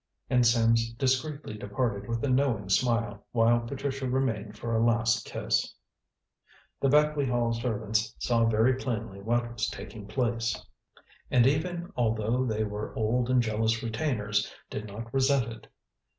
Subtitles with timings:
[0.31, 5.75] And Sims discreetly departed with a knowing smile, while Patricia remained for a last kiss.
[6.79, 10.59] The Beckleigh Hall servants saw very plainly what was taking place,
[11.29, 15.67] and even although they were old and jealous retainers, did not resent it.